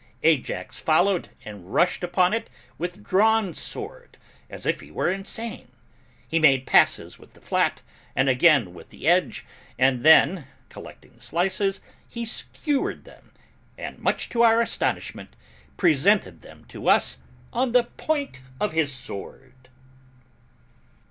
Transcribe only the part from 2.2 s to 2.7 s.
it